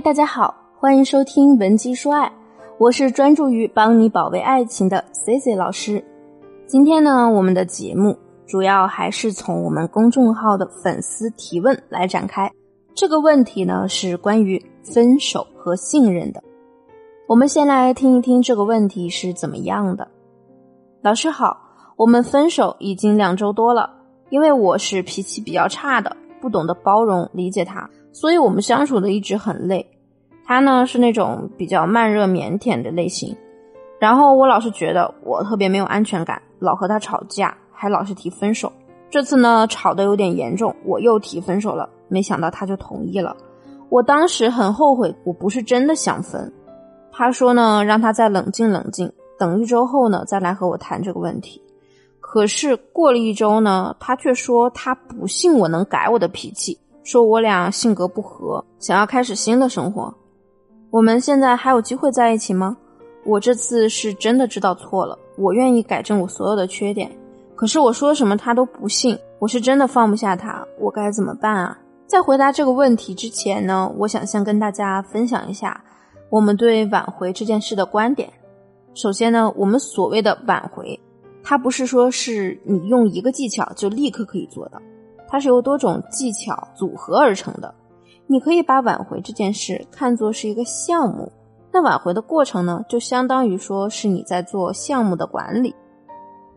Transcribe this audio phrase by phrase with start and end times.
[0.00, 2.26] 大家好，欢迎收听《文姬说爱》，
[2.78, 6.04] 我是专注于帮你保卫爱情的 C C 老师。
[6.68, 8.16] 今天呢，我们的节目
[8.46, 12.48] 主要还是从我们公众号的粉丝提问来展开。
[12.94, 16.40] 这个问题呢，是关于分手和信任的。
[17.26, 20.06] 我们先来听一听这个问题是怎么样的。
[21.02, 21.56] 老师好，
[21.96, 23.90] 我们分手已经两周多了，
[24.30, 27.90] 因为我是脾气比较差的，不懂得包容理解他。
[28.20, 29.86] 所以我们相处的一直很累，
[30.44, 33.36] 他呢是那种比较慢热腼腆的类型，
[34.00, 38.72] 然后我老是觉得我特别没有安全感，老和他吵架，还老是提分手。
[39.08, 43.36] 这次呢吵得有点严重，我又提分手了，没想到他就同意了。
[43.88, 46.52] 我当时很后悔，我不是真的想分。
[47.12, 51.62] 他说呢让他再冷静冷静，等一周后呢再来和我谈这个问题。
[52.18, 56.76] 可是过了一周呢，他却说他不信我能改我的脾气。
[57.02, 60.12] 说我俩性格不合，想要开始新的生活。
[60.90, 62.76] 我们现在还有机会在一起吗？
[63.24, 67.10] 我这次是真的知道错了，我愿意改正我所有的缺点。
[67.54, 71.78] 可是我说什么他都不信，我是真的放不下他，我该怎么办啊？
[72.06, 75.82] 在回答这个问题之前呢，我想先跟大家分享一下
[76.30, 78.32] 我们对挽回这件事的观点。
[78.94, 80.98] 首先呢，我们所谓的挽回，
[81.42, 84.80] 它不是说是你用一个技巧就立刻可以做到。
[85.28, 87.74] 它是由多种技巧组合而成的，
[88.26, 91.30] 你可以把挽回这件事看作是一个项目。
[91.70, 95.74] 那挽回的过程呢，就相当于说是你在做项目的管理。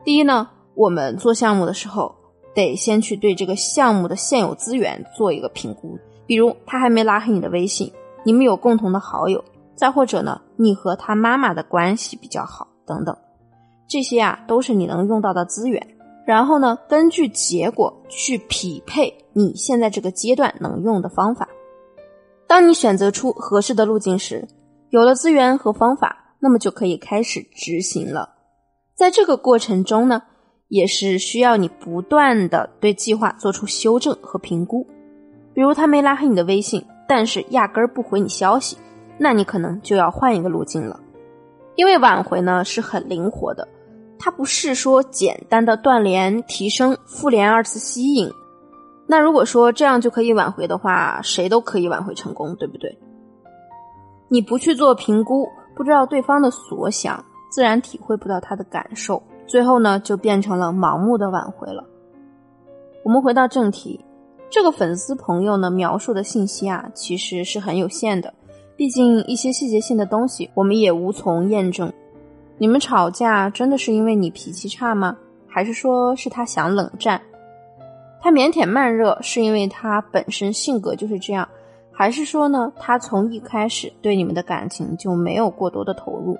[0.05, 2.15] 第一呢，我们做项目的时候，
[2.55, 7.91] 得先去对这个项目的现有资源做一个评估，比如他还没拉黑你的微信，
[8.23, 9.43] 你们有共同的好友，
[9.75, 13.15] 再或者呢，你和他妈妈的关系比较好等等，
[13.87, 15.85] 这些啊都是你能用到的资源。
[16.31, 21.45] 然后呢，根据结果去匹配你现在这个阶段能用的方法。
[22.47, 24.47] 当你选择出合适的路径时，
[24.91, 28.29] 有了资源和方法，那么就可以开始执行了。
[28.95, 30.21] 在这个过程中呢，
[30.69, 34.87] 也是需要你不断的对计划做出修正和评估。
[35.53, 38.77] 比如他没拉黑你的微信，但是压根儿不回你消息，
[39.17, 40.97] 那你可能就要换一个路径了。
[41.75, 43.67] 因为挽回呢是很灵活的。
[44.23, 48.31] 它不是说简单的断联、提升、复联二次吸引。
[49.07, 52.95] 那如果说这样就可以挽回的话，谁都可以挽回成功，对不对？
[54.29, 61.83] 你不去做评估，不知道对方的所想，自然体会不到他的感受，最后呢就变成了盲目的挽回了。
[63.03, 63.99] 我们回到正题，
[64.51, 68.31] 这个粉丝朋友呢描述的信息啊，其实是很有限的，
[68.77, 71.91] 毕竟一些细节性的东西我们也无从验证。
[72.61, 75.17] 你们吵架真的是因为你脾气差吗？
[75.47, 77.19] 还是说是他想冷战？
[78.21, 81.49] 他腼腆慢热是因为他本身性格就是这样，
[81.91, 86.37] 还是说呢，他从一开始对你们的感情就没有过多的投入？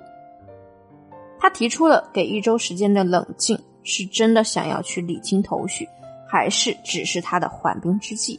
[1.40, 5.88] 他提出了给一周时间的冷静，是真的想要去理清头绪，
[6.28, 8.38] 还是只是他的缓兵之计？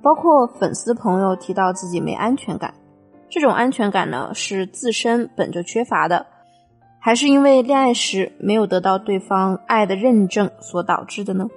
[0.00, 2.72] 包括粉丝朋友提到自己没安全感，
[3.28, 6.26] 这种安全感呢，是自身本着缺乏的。
[7.04, 11.48] 还是因为恋爱时没有得到对方爱的认证所导致的呢？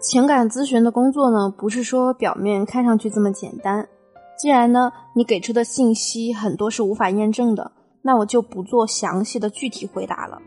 [0.00, 3.88] 情感咨询的工作呢，不是说表面看上去这么简单。
[4.36, 7.70] 既然呢，你给出的信息很多是无法验证的，
[8.02, 10.42] 那我就不做详细的具体回答了。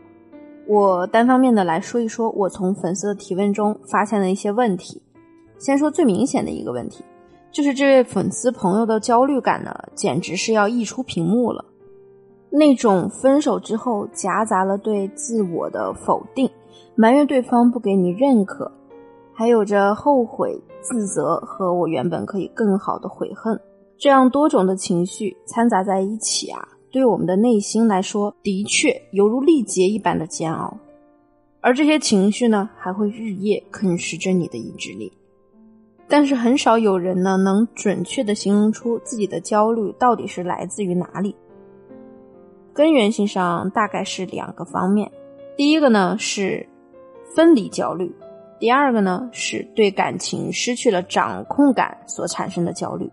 [0.68, 5.00] 我单方面的来说一说，我从粉丝的提问中发现的一些问题。
[5.58, 7.02] 先说最明显的一个问题，
[7.50, 11.64] 就是这位粉丝朋友的焦虑感呢，简直是要溢出屏幕了。
[12.56, 16.50] 那种分手之后夹杂了对自我的否定，
[16.94, 18.72] 埋怨对方不给你认可，
[19.34, 23.60] 还有着后悔、自责和我原本可以更好的悔恨，
[23.98, 30.78] 这样多种的情绪掺杂在一起啊，对我们的内心来说，的确犹如历劫一般的煎熬。
[31.60, 35.12] 而这些情绪呢，还会日夜啃食着你的意志力。
[36.08, 41.34] 但是很少有人呢，能准确的形容出自己的焦虑到底是来自于哪里。
[42.76, 45.10] 根源性上大概是两个方面，
[45.56, 46.68] 第一个呢是
[47.34, 48.14] 分离焦虑，
[48.60, 53.10] 第二个呢是对感情失去了掌控感所产生的焦虑。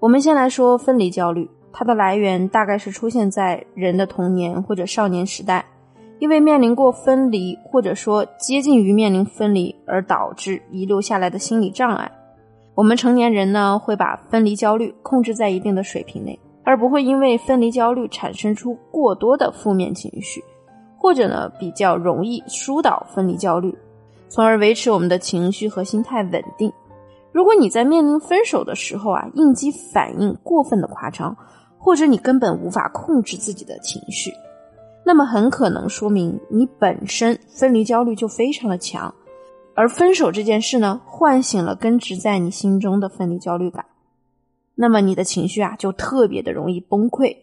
[0.00, 5.64] 我们先来说分离焦虑，它的来源大概是出现在人的童年或者少年时代，
[6.18, 12.10] 因为面临过分离或者说接近于面临分离而导致遗留下来的心理障碍。
[12.74, 16.36] 我们成年人呢会把分离焦虑控制在一定的水平内。
[16.64, 20.42] 而不会因为分离焦虑产生出过多的负面情绪，
[20.98, 23.76] 或者呢比较容易疏导分离焦虑，
[24.28, 26.72] 从而维持我们的情绪和心态稳定。
[27.32, 31.36] 如果你在面临分手的时候啊，应激反应过分的夸张，
[31.78, 34.32] 或者你根本无法控制自己的情绪，
[35.04, 39.12] 那么很可能说明你本身分离焦虑就非常的强，
[39.74, 43.84] 而分手这件事呢，唤醒了根植在你心中的分离焦虑感，
[44.74, 47.36] 那么你的情绪啊就特别的容易崩溃。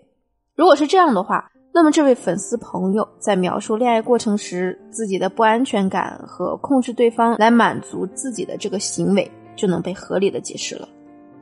[0.55, 10.87] 如果是这样的话，那么这位粉丝朋友在描述恋爱过程时自己的不安全感和控制对方来满足自己的这个行为，就能被合理的解释了。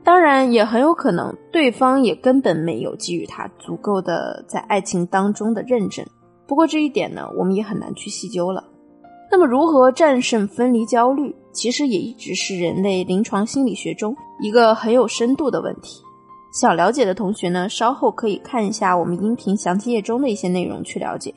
[0.04, 6.06] 当然，也很有可能对方也根本没有给予他足够的在爱情当中的认真。
[6.46, 8.64] 不过这一点呢，我们也很难去细究了。
[9.30, 16.02] 那么，如何战胜分离焦虑，其实也一直是人类临床心理学中一个很有深度的问题。
[16.52, 21.32] 想了解的同学呢，稍后可以看一下我们音频详情页中的一些内容去了解。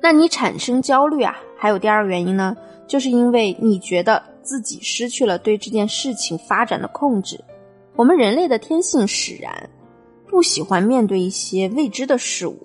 [0.00, 2.54] 那你产生焦虑啊，还有第二个原因呢，
[2.86, 7.42] 就是因为你觉得自己失去了对这件事情发展的控制。
[7.94, 9.70] 我们人类的天性使然，
[10.28, 12.58] 不喜欢面对一些未知的事物。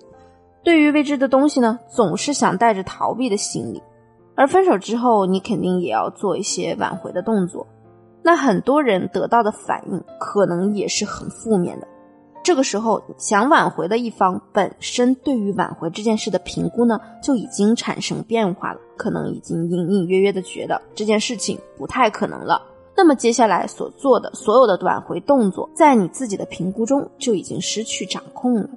[0.64, 3.82] 对于未知的东西呢，总是想带着逃避的心理。
[4.42, 7.68] 而分手之后，你肯定也要做一些挽回的动作。
[8.24, 11.88] 那很多人得到的反应可能也是很负面的。
[12.42, 22.64] 这个时候，想挽回的一方本身对于挽回这件事的评估呢，就已经产生变化了，可能已经隐隐约约的觉得这件事情不太可能了。
[22.98, 28.68] 那么接下来所做的所有的挽回动作，在你自己的评估中就已经失去掌控了。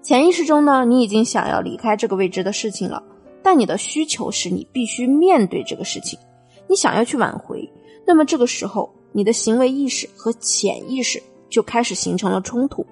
[0.00, 3.02] 潜意识中呢，你已经想要离开这个未知的事情了，
[3.42, 6.18] 但你的需求是你必须面对这个事情，
[6.66, 7.70] 你想要去挽回。
[8.06, 12.84] 那么这个时候，你的行为意识和潜意识就开始形成了冲突，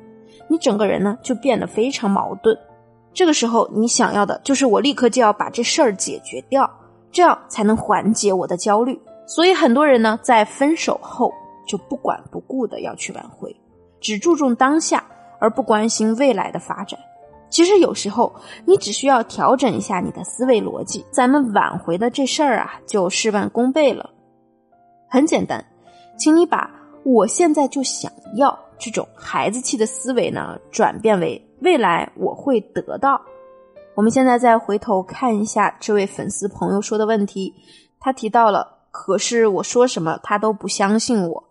[0.49, 2.57] 你整个人呢就变得非常矛盾。
[3.13, 6.71] 这个时候，你想要的就是我立刻就要把这事儿解决掉，
[7.11, 8.99] 这样才能缓解我的焦虑。
[9.27, 11.33] 所以很多人呢，在分手后
[11.67, 13.55] 就不管不顾的要去挽回，
[14.01, 15.05] 只注重当下
[15.41, 16.99] 而不关心未来的发展。
[17.51, 18.35] 其实有时候
[18.65, 24.11] 你只需要调整一下你的思维逻辑，咱们挽回的这事儿啊就事半功倍了。
[25.09, 25.65] 很简单，
[26.19, 26.71] 请你把
[27.05, 33.21] 我现在就想要这种孩子气的思维呢，转变为未来我会得到。
[33.95, 37.55] 我们现在再回头看一下这位粉丝朋友说的问题，
[37.99, 38.77] 他提到了。
[38.91, 41.45] 可是我说什么，他都不相信我。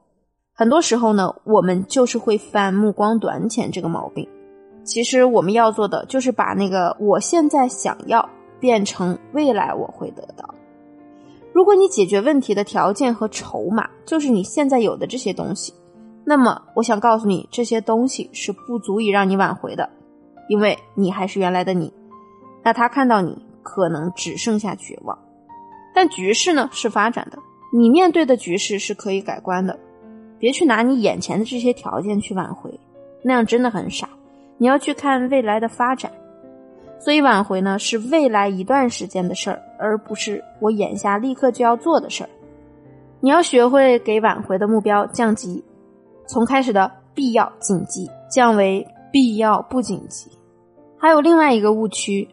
[0.53, 4.27] 很多时候呢，我们就是会犯目光短浅这个毛病。
[4.87, 8.27] 其实我们要做的就是把那个我现在想要
[8.59, 10.55] 变成未来我会得到。
[11.53, 15.73] 如果你解决问题的条件和筹码就是你现在有的这些东西，
[16.23, 19.89] 那么我想告诉你，这些东西是不足以让你挽回的，
[20.47, 21.93] 因为你还是原来的你。
[22.63, 25.17] 那他看到你，可能只剩下绝望。
[25.93, 27.37] 但局势呢是发展的，
[27.73, 29.77] 你面对的局势是可以改观的，
[30.37, 32.79] 别去拿你眼前的这些条件去挽回，
[33.23, 34.07] 那样真的很傻。
[34.57, 36.11] 你要去看未来的发展，
[36.99, 42.29] 所以挽回呢是未来一段时间的事儿，而不是我眼下立刻就要做的事儿。
[43.19, 45.63] 你要学会给挽回的目标降级，
[46.27, 50.29] 从开始的必要紧急降为必要不紧急。
[50.97, 52.27] 还有另外一个误区。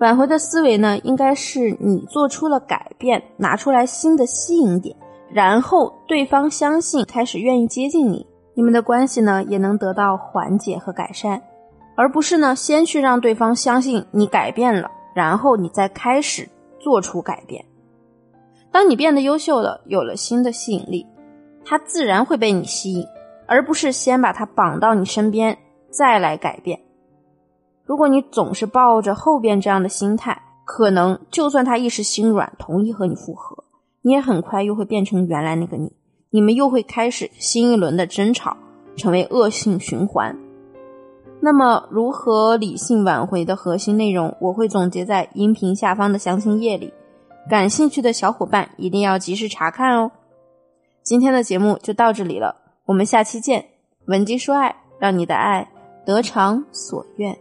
[0.00, 4.96] 挽回的思维呢，应该是你做出了改变，拿出来新的吸引点，
[5.30, 11.42] 然后对方相信，开始愿意接近你，你们的关系呢也能得到缓解和改善，
[12.00, 17.62] 而不是呢先去让对方相信你改变了，然后你再开始做出改变。
[18.72, 21.06] 当你变得优秀了，有了新的吸引力，
[21.62, 23.06] 他自然会被你吸引，
[23.46, 25.58] 而不是先把他绑到你身边
[25.90, 26.80] 再来改变。
[27.84, 33.64] 如果你总是抱着后边这样的心态，可能就算他一时心软同意和你复合，
[34.00, 35.92] 你也很快又会变成原来那个你，
[36.30, 38.56] 你们又会开始新一轮的争吵，
[38.96, 40.34] 成为恶性循环。
[41.42, 46.92] 那么，如何理性挽回的核心内容，我会总结在音频下方的详情页里，
[47.48, 50.10] 感兴趣的小伙伴一定要及时查看哦。
[51.02, 53.64] 今天的节目就到这里了，我们下期见。
[54.06, 55.68] 文姬说爱，让你的爱
[56.04, 57.36] 得偿所愿。